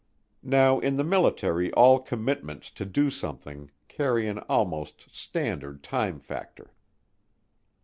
[0.41, 6.73] Now in the military all commitments to do something carry an almost standard time factor.